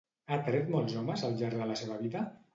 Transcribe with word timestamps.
Ha 0.29 0.37
atret 0.37 0.71
molts 0.75 0.95
homes 1.03 1.27
al 1.29 1.37
llarg 1.43 1.61
de 1.63 1.71
la 1.75 1.79
seva 1.85 2.01
vida? 2.03 2.27